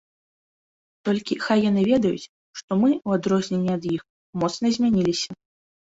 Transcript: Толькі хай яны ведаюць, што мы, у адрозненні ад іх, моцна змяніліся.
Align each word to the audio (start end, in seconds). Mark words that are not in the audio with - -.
Толькі 1.09 1.33
хай 1.45 1.57
яны 1.69 1.81
ведаюць, 1.91 2.29
што 2.61 2.71
мы, 2.85 2.89
у 3.11 3.15
адрозненні 3.19 3.71
ад 3.77 3.83
іх, 3.95 4.01
моцна 4.45 4.65
змяніліся. 4.79 5.29